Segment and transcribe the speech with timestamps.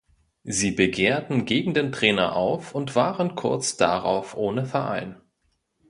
[0.45, 5.21] Sie begehrten gegen den Trainer auf und waren kurz darauf ohne Verein.